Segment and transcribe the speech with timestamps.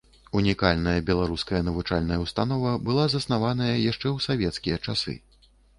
[0.37, 5.21] Унікальная беларуская навучальная ўстанова была заснаваная яшчэ ў савецкія часы.